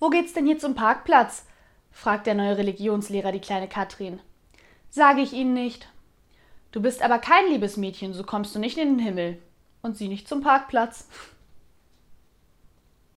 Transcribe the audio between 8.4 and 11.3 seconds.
du nicht in den Himmel. Und sie nicht zum Parkplatz.